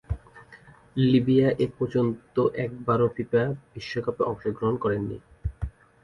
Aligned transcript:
Libya 1.03 1.49
এপর্যন্ত 1.65 2.35
একবারও 2.57 3.07
FIFA 3.15 3.43
বিশ্বকাপে 3.73 4.23
অংশগ্রহণ 4.23 4.75
করেনি। 4.77 5.17